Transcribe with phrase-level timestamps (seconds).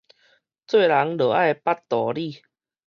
[0.03, 0.09] 做人就
[1.29, 2.41] 愛捌道理